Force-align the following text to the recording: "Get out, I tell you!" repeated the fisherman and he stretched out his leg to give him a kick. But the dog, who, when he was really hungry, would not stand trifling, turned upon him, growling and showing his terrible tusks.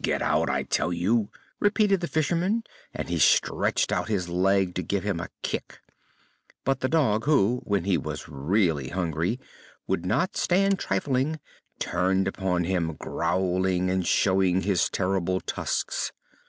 "Get 0.00 0.22
out, 0.22 0.48
I 0.48 0.62
tell 0.62 0.92
you!" 0.92 1.28
repeated 1.58 2.00
the 2.00 2.06
fisherman 2.06 2.62
and 2.94 3.08
he 3.08 3.18
stretched 3.18 3.90
out 3.90 4.06
his 4.06 4.28
leg 4.28 4.76
to 4.76 4.82
give 4.84 5.02
him 5.02 5.18
a 5.18 5.28
kick. 5.42 5.80
But 6.64 6.78
the 6.78 6.88
dog, 6.88 7.24
who, 7.24 7.62
when 7.64 7.82
he 7.82 7.98
was 7.98 8.28
really 8.28 8.90
hungry, 8.90 9.40
would 9.88 10.06
not 10.06 10.36
stand 10.36 10.78
trifling, 10.78 11.40
turned 11.80 12.28
upon 12.28 12.62
him, 12.62 12.92
growling 12.94 13.90
and 13.90 14.06
showing 14.06 14.60
his 14.60 14.88
terrible 14.88 15.40
tusks. 15.40 16.12